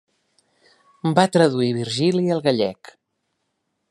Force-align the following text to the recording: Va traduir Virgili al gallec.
Va 1.19 1.25
traduir 1.37 1.69
Virgili 1.75 2.25
al 2.37 2.41
gallec. 2.47 2.95